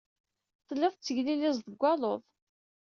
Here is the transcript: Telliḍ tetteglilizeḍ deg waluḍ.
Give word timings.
Telliḍ 0.67 0.93
tetteglilizeḍ 0.93 1.65
deg 1.69 1.77
waluḍ. 1.81 2.21